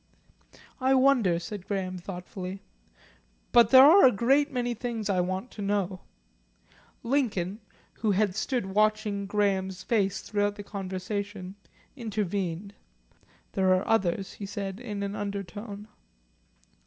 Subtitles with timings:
[0.79, 2.63] "I wonder," said Graham thoughtfully.
[3.51, 5.99] "But there are a great many things I want to know."
[7.03, 7.59] Lincoln,
[7.99, 11.53] who had stood watching Graham's face throughout the conversation,
[11.95, 12.73] intervened.
[13.51, 15.87] "There are others," he said in an undertone.